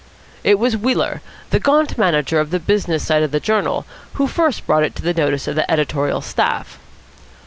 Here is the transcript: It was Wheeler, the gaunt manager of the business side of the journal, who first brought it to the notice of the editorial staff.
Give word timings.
It 0.43 0.57
was 0.57 0.75
Wheeler, 0.75 1.21
the 1.51 1.59
gaunt 1.59 1.95
manager 1.95 2.39
of 2.39 2.49
the 2.49 2.59
business 2.59 3.05
side 3.05 3.21
of 3.21 3.29
the 3.29 3.39
journal, 3.39 3.85
who 4.13 4.25
first 4.25 4.65
brought 4.65 4.81
it 4.83 4.95
to 4.95 5.03
the 5.03 5.13
notice 5.13 5.47
of 5.47 5.53
the 5.53 5.69
editorial 5.69 6.21
staff. 6.21 6.79